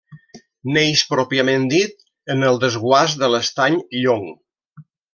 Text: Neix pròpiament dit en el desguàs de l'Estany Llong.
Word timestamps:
Neix 0.77 1.03
pròpiament 1.11 1.67
dit 1.75 2.03
en 2.37 2.49
el 2.49 2.57
desguàs 2.65 3.17
de 3.23 3.33
l'Estany 3.35 3.81
Llong. 4.01 4.29